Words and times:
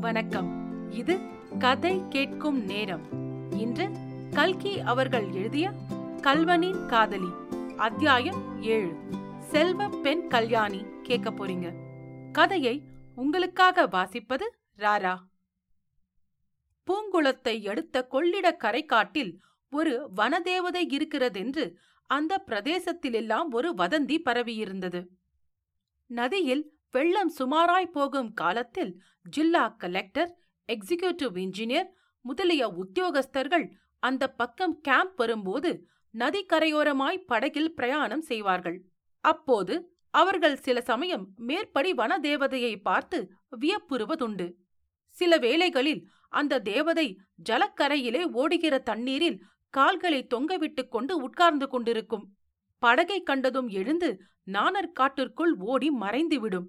வணக்கம். 0.00 0.90
இது 0.90 1.18
கதை 1.58 2.02
கேட்கும் 2.08 2.64
நேரம். 2.64 3.06
இன்று 3.52 3.88
கல்கி 4.30 4.80
அவர்கள் 4.80 5.30
எழுதிய 5.32 5.72
கல்வனின் 6.22 6.86
காதலி 6.86 7.28
அத்தியாயம் 7.76 8.62
ஏழு. 8.62 8.96
செல்வ 9.40 9.88
பெண் 9.88 10.28
கல்யாணி 10.28 10.84
கேட்க 11.02 11.30
போறீங்க. 11.30 11.72
கதையை 12.32 12.82
உங்களுக்காக 13.14 13.86
வாசிப்பது 13.86 14.42
ராரா. 14.78 15.16
பூங்குளத்தை 16.86 17.68
அடுத்த 17.68 18.06
கொள்ளிட 18.06 18.56
கரைக்காட்டில் 18.64 19.38
ஒரு 19.70 20.10
வனதேவதை 20.16 20.92
இருக்கிறதென்று 20.92 21.78
அந்த 22.06 22.44
பிரதேசத்திலெல்லாம் 22.46 23.46
ஒரு 23.50 23.74
வதந்தி 23.78 24.18
பரவியிருந்தது. 24.24 25.06
நதியில் 26.06 26.75
வெள்ளம் 26.96 27.32
சுமாராய் 27.38 27.92
போகும் 27.92 28.32
காலத்தில் 28.32 29.02
ஜில்லா 29.36 29.68
கலெக்டர் 29.68 30.30
எக்ஸிகியூட்டிவ் 30.72 31.36
இன்ஜினியர் 31.44 31.88
முதலிய 32.20 32.62
உத்தியோகஸ்தர்கள் 32.68 33.70
அந்த 33.98 34.28
பக்கம் 34.28 34.80
கேம்ப் 34.80 35.16
வரும்போது 35.16 35.70
நதிக்கரையோரமாய் 36.18 37.24
படகில் 37.26 37.74
பிரயாணம் 37.74 38.20
செய்வார்கள். 38.20 38.78
அப்போது 39.20 39.74
அவர்கள் 40.10 40.56
சில 40.56 40.80
சமயம் 40.80 41.26
மேற்படி 41.36 41.92
வனதேவதையை 41.92 42.80
பார்த்து 42.82 43.18
வியப்புறுவதுண்டு. 43.60 44.54
சில 45.16 45.36
வேளைகளில் 45.36 46.08
அந்த 46.28 46.60
தேவதை 46.60 47.20
ஜலக்கரையிலே 47.48 48.22
ஓடுகிற 48.32 48.78
தண்ணீரில் 48.78 49.42
கால்களை 49.70 50.26
தொங்கவிட்டுக் 50.34 50.88
கொண்டு 50.88 51.16
உட்கார்ந்து 51.16 51.68
கொண்டிருக்கும். 51.68 52.26
படகை 52.78 53.22
கண்டதும் 53.22 53.68
எழுந்து 53.68 54.22
நாணற்காட்டிற்குள் 54.46 55.54
ஓடி 55.58 55.90
மறைந்துவிடும். 55.90 56.66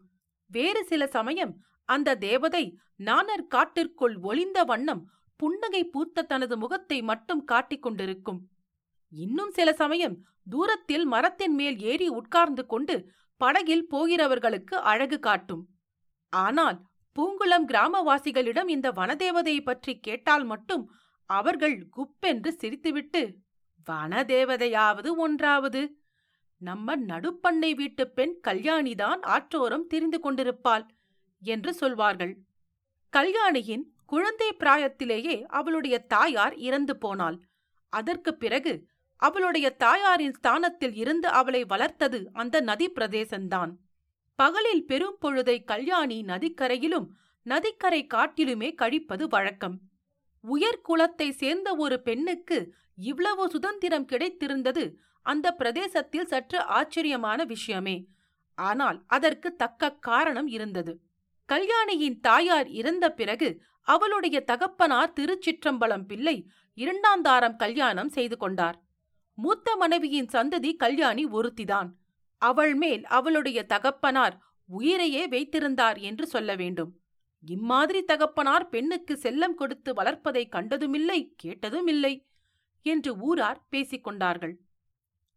வேறு 0.52 0.82
சில 0.86 1.04
சமயம் 1.08 1.54
அந்த 1.90 2.16
தேவதை 2.20 2.64
நாணற்காட்டிற்குள் 3.04 4.16
ஒளிந்த 4.22 4.64
வண்ணம் 4.64 5.04
புன்னகை 5.40 5.82
பூத்த 5.84 6.24
தனது 6.24 6.56
முகத்தை 6.58 6.98
மட்டும் 7.02 7.44
காட்டிக் 7.44 7.82
கொண்டிருக்கும். 7.82 8.40
இன்னும் 9.14 9.52
சில 9.52 9.70
சமயம் 9.74 10.16
தூரத்தில் 10.50 11.06
மரத்தின் 11.06 11.56
மேல் 11.56 11.78
ஏறி 11.82 12.08
உட்கார்ந்து 12.10 12.66
கொண்டு 12.66 12.96
படகில் 13.42 13.86
போகிறவர்களுக்கு 13.92 14.76
அழகு 14.92 15.20
காட்டும். 15.20 15.64
ஆனால் 16.34 16.78
பூங்குளம் 17.16 17.68
கிராமவாசிகளிடம் 17.68 18.68
இந்த 18.68 18.88
வனதேவதையை 18.92 19.62
பற்றி 19.64 19.94
கேட்டால் 20.00 20.44
மட்டும் 20.44 20.84
அவர்கள் 21.30 21.76
குப்பென்று 21.98 22.52
சிரித்துவிட்டு 22.62 23.22
வனதேவதையாவது 23.88 25.10
ஒன்றாவது 25.16 25.82
நம்ம 26.58 26.98
நடுப்பண்ணை 26.98 27.76
வீட்டு 27.76 28.10
பெண் 28.10 28.40
கல்யாணிதான் 28.48 29.22
ஆற்றோரம் 29.22 29.88
திரிந்து 29.88 30.20
கொண்டிருப்பாள் 30.20 30.86
என்று 31.42 31.74
சொல்வார்கள். 31.74 32.38
கல்யாணியின் 33.10 33.94
குழந்தை 34.06 34.54
பிராயத்திலேயே 34.60 35.42
அவளுடைய 35.42 36.00
தாயார் 36.00 36.56
இறந்து 36.56 36.98
போனாள். 36.98 37.40
அதற்குப் 37.90 38.40
பிறகு 38.40 38.88
அவளுடைய 39.16 39.70
தாயாரின் 39.70 40.34
ஸ்தானத்தில் 40.34 40.94
இருந்து 40.94 41.28
அவளை 41.28 41.66
வளர்த்தது 41.66 42.26
அந்த 42.34 42.62
நதி 42.62 42.92
பிரதேசந்தான். 42.92 43.72
பகலில் 44.36 44.86
பெரும் 44.86 45.18
பொழுதை 45.22 45.64
கல்யாணி 45.64 46.22
நதிக்கரையிலும் 46.22 47.08
நதிக்கரை 47.44 48.08
காட்டிலுமே 48.14 48.76
கழிப்பது 48.76 49.28
வழக்கம். 49.28 49.80
உயர் 50.54 50.82
குலத்தை 50.90 51.30
சேர்ந்த 51.32 51.70
ஒரு 51.76 51.98
பெண்ணுக்கு 52.02 52.60
இவ்வளவு 52.96 53.50
சுதந்திரம் 53.50 54.08
கிடைத்திருந்தது 54.08 54.84
அந்த 55.26 55.48
பிரதேசத்தில் 55.52 56.26
சற்று 56.26 56.60
ஆச்சரியமான 56.62 57.40
விஷயமே. 57.44 57.98
ஆனால் 58.58 59.00
அதற்கு 59.08 59.50
தக்க 59.56 59.92
காரணம் 60.08 60.48
இருந்தது. 60.48 60.94
கல்யாணியின் 61.50 62.20
தாயார் 62.20 62.70
இறந்த 62.70 63.06
பிறகு 63.12 63.50
அவளுடைய 63.88 64.38
தகப்பனார் 64.44 65.14
திருச்சிற்றம்பலம் 65.20 66.06
பிள்ளை 66.08 66.38
இரண்டாந்தாரம் 66.78 67.56
கல்யாணம் 67.56 68.10
செய்து 68.10 68.38
கொண்டார். 68.38 68.78
மூத்த 69.38 69.76
மனைவியின் 69.76 70.30
சந்ததி 70.34 70.72
கல்யாணி 70.76 71.24
ஒருத்திதான். 71.28 71.90
அவள் 72.42 72.76
மேல் 72.76 73.04
அவளுடைய 73.18 73.60
தகப்பனார் 73.64 74.36
உயிரையே 74.70 75.24
வைத்திருந்தார் 75.28 75.98
என்று 76.10 76.26
சொல்ல 76.28 76.52
வேண்டும். 76.56 76.92
இம்மாதிரி 77.50 78.04
தகப்பனார் 78.04 78.70
பெண்ணுக்கு 78.70 79.20
செல்லம் 79.22 79.54
கொடுத்து 79.54 79.94
வளர்ப்பதை 79.94 80.48
கண்டதுமில்லை 80.52 81.34
கேட்டதுமில்லை 81.44 82.26
என்று 82.82 83.18
ஊரார் 83.18 83.66
பேசிக் 83.70 84.04
கொண்டார்கள். 84.04 84.60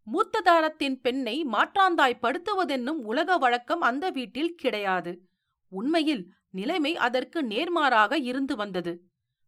மூத்ததாரத்தின் 0.06 1.00
பெண்ணை 1.00 1.44
மாற்றாந்தாய் 1.44 2.20
படுத்துவதென்னும் 2.22 3.00
உலக 3.02 3.38
வழக்கம் 3.38 3.80
அந்த 3.80 4.10
வீட்டில் 4.10 4.54
கிடையாது. 4.54 5.28
உண்மையில் 5.68 6.32
நிலைமை 6.50 6.96
அதற்கு 6.96 7.42
நேர்மாறாக 7.42 8.18
இருந்து 8.18 8.56
வந்தது. 8.56 9.04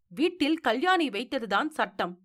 வீட்டில் 0.08 0.58
கல்யாணி 0.58 1.08
வைத்ததுதான் 1.08 1.68
சட்டம். 1.68 2.18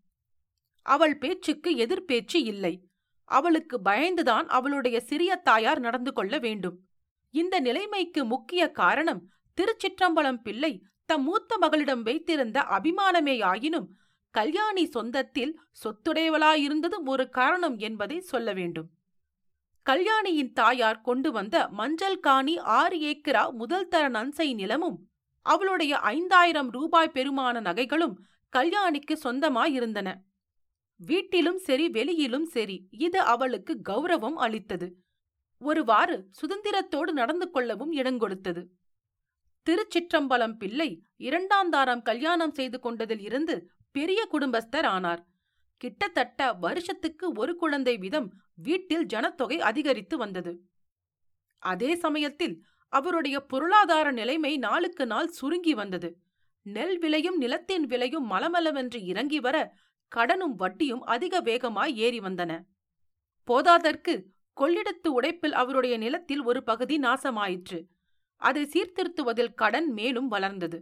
அவள் 0.82 1.18
பேச்சுக்கு 1.18 1.76
எதிர்பேச்சு 1.76 2.36
இல்லை. 2.36 2.90
அவளுக்கு 3.24 3.80
பயந்துதான் 3.86 4.46
அவளுடைய 4.46 5.00
சிறிய 5.00 5.36
தாயார் 5.36 5.80
நடந்து 5.80 6.14
கொள்ள 6.14 6.38
வேண்டும். 6.38 6.88
இந்த 7.30 7.60
நிலைமைக்கு 7.60 8.26
முக்கிய 8.26 8.72
காரணம் 8.72 9.30
திருச்சிற்றம்பலம் 9.58 10.42
பிள்ளை 10.42 10.84
தம் 11.06 11.24
மூத்த 11.24 11.58
மகளிடம் 11.58 12.02
வைத்திருந்த 12.02 12.60
அபிமானமேயாயினும் 12.62 13.88
கல்யாணி 14.34 14.84
சொந்தத்தில் 14.86 15.54
சொத்துடையவளாயிருந்ததும் 15.84 17.06
ஒரு 17.06 17.30
காரணம் 17.30 17.78
என்பதை 17.78 18.20
சொல்ல 18.20 18.54
வேண்டும். 18.54 18.90
கல்யாணியின் 19.86 20.54
தாயார் 20.54 21.02
கொண்டு 21.02 21.32
வந்த 21.32 21.68
மஞ்சள் 21.70 22.20
காணி 22.20 22.58
ஆறு 22.58 22.98
ஏக்கரா 23.02 23.44
முதல் 23.52 23.88
தர 23.88 24.10
நன்சை 24.10 24.54
நிலமும் 24.54 24.98
அவளுடைய 25.46 26.00
ஐந்தாயிரம் 26.00 26.70
ரூபாய் 26.70 27.14
பெருமான 27.14 27.62
நகைகளும் 27.62 28.16
கல்யாணிக்கு 28.54 29.16
சொந்தமாயிருந்தன. 29.24 30.10
வீட்டிலும் 31.00 31.58
சரி 31.58 31.90
வெளியிலும் 31.90 32.46
சரி 32.46 32.78
இது 32.92 33.20
அவளுக்கு 33.20 33.74
கௌரவம் 33.90 34.38
அளித்தது. 34.46 34.88
ஒருவாறு 35.62 36.18
சுதந்திரத்தோடு 36.42 37.12
நடந்து 37.12 37.50
கொள்ளவும் 37.50 37.94
இடங்கொடுத்தது 37.94 38.64
திருச்சிற்றம்பலம் 39.68 40.54
பிள்ளை 40.54 41.04
இரண்டாந்தாரம் 41.20 42.02
கல்யாணம் 42.02 42.54
செய்து 42.54 42.80
கொண்டதில் 42.80 43.20
இருந்து 43.20 43.70
பெரிய 43.92 44.28
குடும்பஸ்தர் 44.32 44.86
ஆனார். 44.86 45.28
கிட்டத்தட்ட 45.78 46.54
வருஷத்துக்கு 46.54 47.32
ஒரு 47.36 47.56
குழந்தை 47.56 47.98
வீதம் 47.98 48.34
வீட்டில் 48.56 49.06
ஜனத்தொகை 49.06 49.60
அதிகரித்து 49.60 50.18
வந்தது. 50.18 50.62
அதே 51.58 51.96
சமயத்தில் 51.96 52.64
அவருடைய 52.94 53.40
பொருளாதார 53.40 54.12
நிலைமை 54.12 54.58
நாளுக்கு 54.58 55.06
நாள் 55.06 55.28
சுருங்கி 55.28 55.74
வந்தது. 55.74 56.18
நெல் 56.62 56.98
விலையும் 57.00 57.38
நிலத்தின் 57.38 57.86
விலையும் 57.86 58.32
மலமளவென்று 58.32 59.04
இறங்கி 59.04 59.40
வர 59.40 59.76
கடனும் 60.16 60.56
வட்டியும் 60.56 61.02
அதிக 61.02 61.42
வேகமாய் 61.42 61.96
ஏறி 61.96 62.20
வந்தன. 62.20 62.62
போதாதற்கு 63.48 64.24
கொள்ளிடத்து 64.58 65.08
உடைப்பில் 65.08 65.52
அவருடைய 65.52 65.98
நிலத்தில் 65.98 66.42
ஒரு 66.42 66.64
பகுதி 66.64 67.00
நாசமாயிற்று. 67.00 67.80
அதை 68.42 68.64
சீர்திருத்துவதில் 68.66 69.54
கடன் 69.54 69.90
மேலும் 69.90 70.28
வளர்ந்தது. 70.28 70.80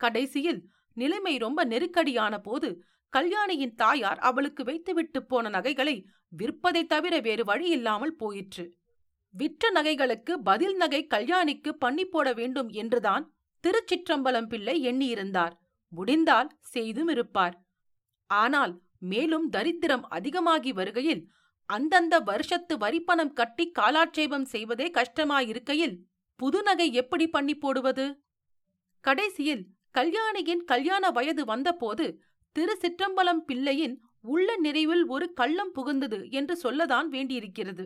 கடைசியில் 0.00 0.60
நிலைமை 0.96 1.34
ரொம்ப 1.36 1.64
நெருக்கடியான 1.64 2.34
போது 2.38 2.68
கல்யாணியின் 3.12 3.74
தாயார் 3.74 4.18
அவளுக்கு 4.18 4.62
வைத்துவிட்டு 4.64 5.20
போன 5.22 5.48
நகைகளை 5.48 5.96
விற்பதை 6.32 6.82
தவிர 6.86 7.14
வேறு 7.20 7.44
வழி 7.44 7.68
இல்லாமல் 7.68 8.14
போயிற்று. 8.14 8.64
விற்ற 9.34 9.70
நகைகளுக்கு 9.70 10.32
பதில் 10.40 10.76
நகை 10.76 11.00
கல்யாணிக்கு 11.06 11.70
பண்ணி 11.78 12.04
போட 12.04 12.28
வேண்டும் 12.32 12.68
என்றுதான் 12.68 13.24
திருச்சிற்றம்பலம் 13.64 14.46
பிள்ளை 14.46 14.76
எண்ணியிருந்தார். 14.82 15.54
முடிந்தால் 15.92 16.50
செய்தும் 16.64 17.08
இருப்பார். 17.08 17.56
ஆனால் 18.30 18.74
மேலும் 18.98 19.46
தரித்திரம் 19.50 20.04
அதிகமாகி 20.08 20.72
வருகையில் 20.72 21.22
அந்தந்த 21.68 22.14
வருஷத்து 22.20 22.74
வரிப்பணம் 22.78 23.32
கட்டி 23.32 23.64
காலாட்சேபம் 23.70 24.44
செய்வதே 24.44 24.86
கஷ்டமாயிருக்கையில் 24.90 25.96
புது 26.38 26.62
நகை 26.62 26.92
எப்படி 26.92 27.28
பண்ணி 27.28 27.54
போடுவது? 27.54 28.04
கடைசியில் 29.00 29.66
கல்யாணியின் 29.90 30.64
கல்யாண 30.64 31.10
வயது 31.10 31.44
வந்தபோது 31.44 32.22
திரு 32.52 32.78
சிற்றம்பலம் 32.82 33.40
பிள்ளையின் 33.46 34.02
உள்ள 34.20 34.58
நிறைவில் 34.62 35.04
ஒரு 35.06 35.32
கள்ளம் 35.32 35.72
புகுந்தது 35.74 36.30
என்று 36.30 36.54
சொல்லதான் 36.62 37.06
வேண்டியிருக்கிறது. 37.06 37.84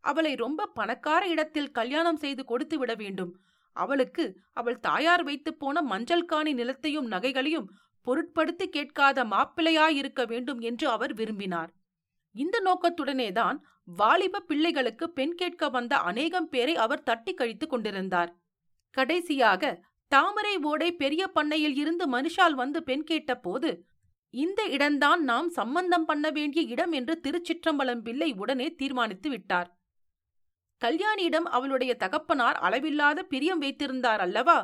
அவளை 0.00 0.34
ரொம்ப 0.34 0.66
பணக்கார 0.66 1.28
இடத்தில் 1.28 1.70
கல்யாணம் 1.70 2.16
செய்து 2.16 2.44
கொடுத்து 2.44 2.78
விட 2.78 2.94
வேண்டும். 2.94 3.32
அவளுக்கு 3.76 4.36
அவள் 4.52 4.80
தாயார் 4.80 5.22
வைத்துப் 5.22 5.58
போன 5.58 5.82
மஞ்சள் 5.82 6.24
காணி 6.24 6.54
நிலத்தையும் 6.54 7.10
நகைகளையும் 7.10 7.68
பொருட்படுத்தி 8.06 8.66
கேட்காத 8.66 9.24
மாப்பிள்ளையாயிருக்க 9.24 10.26
வேண்டும் 10.26 10.60
என்று 10.60 10.88
அவர் 10.88 11.14
விரும்பினார். 11.14 11.72
இந்த 12.34 12.56
நோக்கத்துடனேதான் 12.64 13.58
வாலிப 13.88 14.40
பிள்ளைகளுக்கு 14.40 15.10
பெண் 15.10 15.34
கேட்க 15.34 15.68
வந்த 15.68 15.96
அநேகம் 15.96 16.48
பேரை 16.48 16.74
அவர் 16.76 17.02
தட்டி 17.02 17.34
கழித்துக் 17.34 17.70
கொண்டிருந்தார். 17.70 18.30
கடைசியாக 18.90 19.82
தாமரை 20.12 20.56
ஓடை 20.62 20.92
பெரிய 20.92 21.26
பண்ணையில் 21.26 21.76
இருந்து 21.76 22.04
மனுஷால் 22.10 22.54
வந்து 22.54 22.82
பெண் 22.82 23.04
கேட்டபோது 23.04 23.70
இந்த 24.30 24.60
இடம்தான் 24.66 25.22
நாம் 25.22 25.48
சம்பந்தம் 25.48 26.04
பண்ண 26.04 26.30
வேண்டிய 26.30 26.62
இடம் 26.66 26.92
என்று 26.92 27.20
திருச்சிற்றம்பலம் 27.24 28.02
பிள்ளை 28.02 28.32
உடனே 28.32 28.66
தீர்மானித்து 28.74 29.28
விட்டார். 29.28 29.68
கல்யாணியிடம் 30.82 31.46
அவளுடைய 31.48 31.96
தகப்பனார் 31.96 32.56
அளவில்லாத 32.56 33.22
பிரியம் 33.22 33.58
வைத்திருந்தார் 33.58 34.20
அல்லவா? 34.20 34.58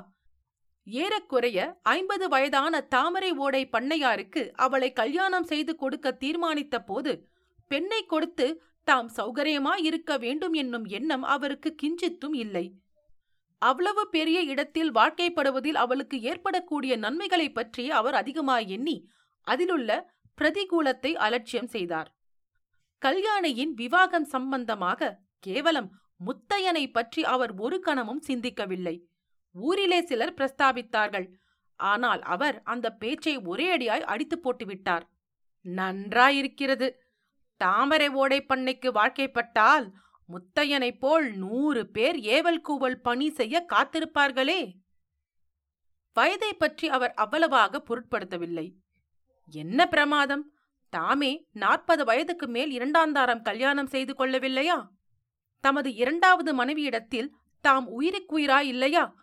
ஏறக்குறைய 0.86 1.58
ஐம்பது 1.82 2.28
வயதான 2.28 2.80
தாமரை 2.80 3.30
ஓடை 3.36 3.62
பண்ணையாருக்கு 3.72 4.42
அவளை 4.56 4.92
கல்யாணம் 4.92 5.44
செய்து 5.44 5.76
கொடுக்க 5.76 6.16
தீர்மானித்த 6.20 6.78
போது 6.78 7.12
பெண்ணை 7.68 8.00
கொடுத்து 8.06 8.46
தாம் 8.88 9.10
சௌகரியமாயிருக்க 9.16 10.12
வேண்டும் 10.18 10.52
என்னும் 10.52 10.86
எண்ணம் 10.98 11.24
அவருக்கு 11.34 11.70
கிஞ்சித்தும் 11.82 12.36
இல்லை. 12.44 12.64
அவ்வளவு 13.62 14.02
பெரிய 14.08 14.38
இடத்தில் 14.42 14.90
வாழ்க்கைப்படுவதில் 14.92 15.78
அவளுக்கு 15.82 16.16
ஏற்படக்கூடிய 16.20 16.92
நன்மைகளை 16.96 17.48
பற்றி 17.50 17.84
அவர் 17.98 18.14
அதிகமாக 18.14 18.62
எண்ணி 18.76 18.96
அதிலுள்ள 19.46 19.90
பிரதிகூலத்தை 20.38 21.12
அலட்சியம் 21.26 21.66
செய்தார். 21.66 22.08
கல்யாணியின் 22.98 23.72
விவாகம் 23.74 24.26
சம்பந்தமாக 24.34 25.10
கேவலம் 25.38 25.88
முத்தையனை 26.20 26.84
பற்றி 26.92 27.22
அவர் 27.34 27.52
ஒரு 27.58 27.78
கணமும் 27.80 28.24
சிந்திக்கவில்லை. 28.28 28.96
ஊரிலே 29.54 30.00
சிலர் 30.02 30.34
பிரஸ்தாபித்தார்கள். 30.34 31.26
ஆனால் 31.80 32.22
அவர் 32.34 32.56
அந்த 32.72 32.86
பேச்சை 32.92 33.36
ஒரே 33.52 33.66
அடியாய் 33.76 34.08
அடித்து 34.12 34.36
போட்டுவிட்டார். 34.38 35.04
நன்றாயிருக்கிறது. 35.66 36.88
தாமரை 37.62 38.08
ஓடை 38.08 38.44
பண்ணைக்கு 38.48 38.90
வாழ்க்கைப்பட்டால் 38.90 39.90
முத்தையனைப் 40.28 40.98
போல் 40.98 41.32
நூறு 41.32 41.90
பேர் 41.90 42.18
ஏவல் 42.18 42.60
கூவல் 42.68 43.00
பணி 43.02 43.30
செய்ய 43.30 43.66
காத்திருப்பார்களே. 43.68 44.72
வயதை 46.12 46.52
பற்றி 46.52 46.88
அவர் 46.88 47.14
அவ்வளவாக 47.14 47.82
பொருட்படுத்தவில்லை. 47.82 48.72
என்ன 49.50 49.86
பிரமாதம்? 49.86 50.52
தாமே 50.90 51.46
நாற்பது 51.52 52.04
வயதுக்கு 52.04 52.46
மேல் 52.46 52.72
இரண்டாந்தாரம் 52.78 53.42
கல்யாணம் 53.42 53.86
செய்து 53.86 54.14
கொள்ளவில்லையா? 54.18 54.88
தமது 55.60 55.94
இரண்டாவது 55.94 56.64
மனைவியிடத்தில் 56.64 57.30
தாம் 57.60 58.00
உயிருக்குயிரா 58.00 58.58
இல்லையா? 58.58 59.14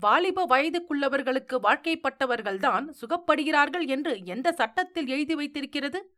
வாலிப 0.00 0.46
வயதுக்குள்ளவர்களுக்கு 0.46 1.58
வாழ்க்கைப்பட்டவர்கள்தான் 1.62 2.94
சுகப்படுகிறார்கள் 3.00 3.86
என்று 3.86 4.24
எந்த 4.24 4.52
சட்டத்தில் 4.52 5.08
எழுதி 5.08 5.34
வைத்திருக்கிறது? 5.34 6.16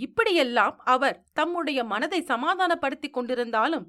இப்படியெல்லாம் 0.00 0.76
அவர் 0.84 1.16
தம்முடைய 1.32 1.80
மனதை 1.84 2.20
சமாதானப்படுத்திக் 2.22 3.16
கொண்டிருந்தாலும் 3.16 3.86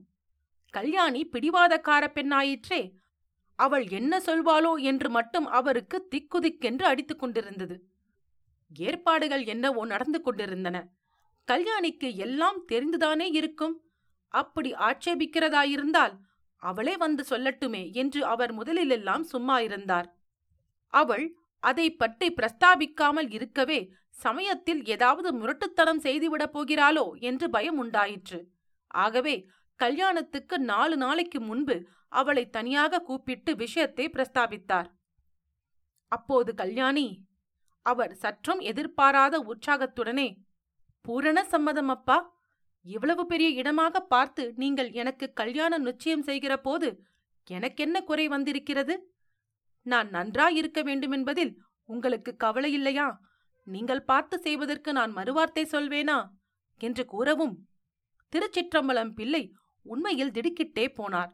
கல்யாணி 0.73 1.21
பிடிவாதக்கார 1.31 2.03
பெண்ணாயிற்றே 2.13 2.81
அவள் 3.59 3.85
என்ன 3.89 4.13
சொல்வாளோ 4.19 4.71
என்று 4.81 5.07
மட்டும் 5.09 5.47
அவருக்கு 5.49 5.97
திக்குதிக்கென்று 6.11 6.83
அடித்துக் 6.83 7.19
கொண்டிருந்தது. 7.19 7.75
ஏற்பாடுகள் 8.71 9.43
என்னவோ 9.43 9.81
நடந்து 9.85 10.19
கொண்டிருந்தன. 10.21 10.77
கல்யாணிக்கு 11.47 12.09
எல்லாம் 12.15 12.59
தெரிந்துதானே 12.71 13.27
இருக்கும்? 13.33 13.75
அப்படி 14.33 14.69
ஆட்சேபிக்கிறதாயிருந்தால் 14.87 16.13
அவளே 16.61 16.95
வந்து 16.97 17.23
சொல்லட்டுமே 17.29 17.83
என்று 17.93 18.21
அவர் 18.25 18.51
முதலிலெல்லாம் 18.53 19.23
சும்மா 19.23 19.57
இருந்தார். 19.59 20.07
அவள் 20.93 21.25
அதை 21.63 21.87
பற்றி 21.93 22.27
பிரஸ்தாபிக்காமல் 22.33 23.29
இருக்கவே 23.31 23.79
சமயத்தில் 24.15 24.81
ஏதாவது 24.85 25.29
முரட்டுத்தனம் 25.33 26.01
செய்துவிடப் 26.03 26.53
போகிறாளோ 26.55 27.05
என்று 27.19 27.49
பயம் 27.49 27.77
உண்டாயிற்று. 27.77 28.39
ஆகவே 28.87 29.35
கல்யாணத்துக்கு 29.79 30.55
நாலு 30.71 30.95
நாளைக்கு 30.97 31.39
முன்பு 31.41 31.75
அவளை 32.09 32.43
தனியாக 32.49 33.01
கூப்பிட்டு 33.01 33.51
விஷயத்தை 33.55 34.05
பிரஸ்தாபித்தார். 34.09 34.89
அப்போது 36.11 36.51
கல்யாணி 36.55 37.07
அவர் 37.85 38.13
சற்றும் 38.15 38.59
எதிர்பாராத 38.71 39.35
உற்சாகத்துடனே 39.51 40.27
பூரண 41.05 41.37
சம்மதம் 41.43 41.87
அப்பா. 41.87 42.17
இவ்வளவு 42.85 43.23
பெரிய 43.25 43.49
இடமாக 43.61 43.99
பார்த்து 44.13 44.43
நீங்கள் 44.55 44.91
எனக்கு 44.91 45.25
கல்யாணம் 45.33 45.81
நிச்சயம் 45.81 46.27
செய்கிற 46.29 46.53
போது 46.57 46.89
எனக்கென்ன 47.47 47.97
குறை 48.01 48.25
வந்திருக்கிறது? 48.27 48.95
நான் 49.85 50.09
நன்றாயிருக்க 50.09 50.79
வேண்டுமென்பதில் 50.83 51.53
உங்களுக்கு 51.89 52.31
கவலை 52.35 52.71
இல்லையா? 52.73 53.07
நீங்கள் 53.67 54.03
பார்த்து 54.03 54.39
செய்வதற்கு 54.39 54.93
நான் 54.93 55.15
மறுவார்த்தை 55.15 55.63
சொல்வேனா? 55.71 56.29
என்று 56.77 57.05
கூறவும் 57.05 57.67
திருச்சிற்றம்பலம் 58.33 59.13
பிள்ளை 59.13 59.53
உண்மையில் 59.81 60.31
திடுக்கிட்டே 60.31 60.85
போனார். 60.97 61.31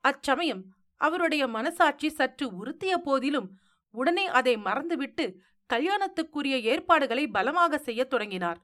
அச்சமயம் 0.00 0.64
அவருடைய 0.96 1.46
மனசாட்சி 1.46 2.08
சற்று 2.08 2.46
உறுத்திய 2.50 2.94
போதிலும் 2.94 3.48
உடனே 3.90 4.26
அதை 4.26 4.56
மறந்துவிட்டு 4.56 5.40
கல்யாணத்துக்குரிய 5.70 6.60
ஏற்பாடுகளை 6.62 7.28
பலமாக 7.28 7.78
செய்யத் 7.78 8.10
தொடங்கினார். 8.10 8.60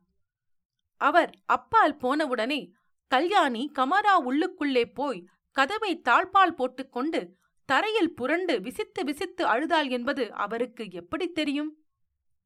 அவர் 0.97 1.31
அப்பால் 1.47 1.97
போனவுடனே 1.97 2.73
கல்யாணி 3.07 3.71
கமரா 3.75 4.15
உள்ளுக்குள்ளே 4.25 4.85
போய் 4.95 5.27
கதவை 5.57 6.01
தாழ்பால் 6.05 6.57
போட்டுக்கொண்டு 6.57 7.21
தரையில் 7.69 8.15
புரண்டு 8.15 8.61
விசித்து 8.61 9.05
விசித்து 9.05 9.47
அழுதாள் 9.47 9.89
என்பது 9.89 10.33
அவருக்கு 10.33 10.89
எப்படி 10.91 11.33
தெரியும்? 11.33 11.84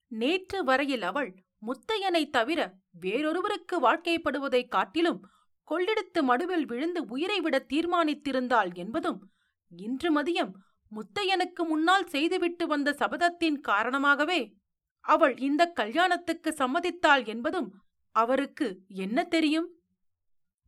நேற்று 0.08 0.64
வரையில் 0.64 1.02
அவள் 1.02 1.34
முத்தையனை 1.66 2.30
தவிர 2.30 2.74
வேறொருவருக்கு 3.00 3.80
வாழ்க்கைப்படுவதைக் 3.80 4.68
காட்டிலும் 4.68 5.26
கொள்ளிடத்து 5.70 6.22
மடுவில் 6.22 6.66
விழுந்து 6.66 7.04
உயிரை 7.04 7.40
விட 7.40 7.66
தீர்மானித்திருந்தாள் 7.68 8.74
என்பதும் 8.74 9.30
இன்று 9.70 10.22
மதியம் 10.22 10.52
முத்தையனுக்கு 10.92 11.66
முன்னால் 11.66 12.06
செய்துவிட்டு 12.06 12.66
வந்த 12.66 12.92
சபதத்தின் 12.92 13.60
காரணமாகவே 13.60 14.56
அவள் 15.00 15.38
இந்த 15.38 15.66
கல்யாணத்துக்கு 15.66 16.50
சம்மதித்தாள் 16.50 17.26
என்பதும் 17.26 17.74
அவருக்கு 18.10 18.80
என்ன 18.88 19.24
தெரியும்? 19.24 19.78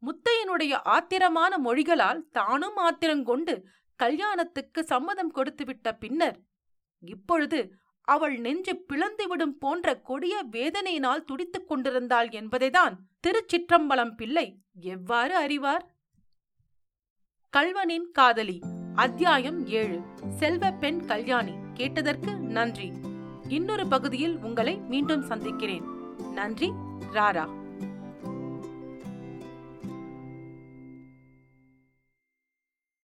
முத்தையனுடைய 0.02 0.80
ஆத்திரமான 0.84 1.58
மொழிகளால் 1.58 2.30
தானும் 2.30 2.76
ஆத்திரங்கொண்டு 2.76 3.62
கல்யாணத்துக்கு 3.96 4.84
சம்மதம் 4.84 5.34
கொடுத்துவிட்ட 5.34 5.98
பின்னர் 5.98 6.40
இப்பொழுது 7.00 7.79
அவள் 8.10 8.38
நெஞ்சு 8.38 8.84
பிளந்துவிடும் 8.88 9.58
போன்ற 9.58 10.00
கொடிய 10.00 10.44
வேதனையினால் 10.50 11.24
துடித்துக் 11.24 11.68
கொண்டிருந்தாள் 11.68 12.28
என்பதைதான் 12.28 12.96
திருச்சிற்றம்பலம் 13.26 14.14
பிள்ளை 14.16 14.58
எவ்வாறு 14.80 15.36
அறிவார்? 15.36 15.94
கல்வனின் 17.56 18.10
காதலி 18.12 18.60
அத்தியாயம் 18.94 19.66
ஏழு. 19.66 20.00
செல்வ 20.38 20.70
பெண் 20.70 21.06
கல்யாணி. 21.06 21.52
கேட்டதற்கு 21.74 22.36
நன்றி. 22.36 22.92
இன்னொரு 23.48 23.86
பகுதியில் 23.86 24.36
உங்களை 24.36 24.76
மீண்டும் 24.76 25.22
சந்திக்கிறேன். 25.22 25.84
நன்றி 26.32 26.72
ராரா. 27.12 27.59